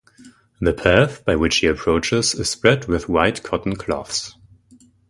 The 0.59 0.73
path 0.73 1.23
by 1.25 1.35
which 1.35 1.57
he 1.57 1.67
approaches 1.67 2.33
is 2.33 2.49
spread 2.49 2.87
with 2.87 3.07
white 3.07 3.43
cotton 3.43 3.75
cloths. 3.75 4.35